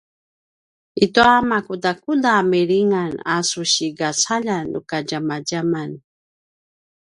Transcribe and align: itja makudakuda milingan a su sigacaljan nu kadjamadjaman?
itja 1.05 1.29
makudakuda 1.49 2.33
milingan 2.51 3.13
a 3.35 3.37
su 3.49 3.61
sigacaljan 3.73 4.65
nu 4.71 4.79
kadjamadjaman? 4.89 5.91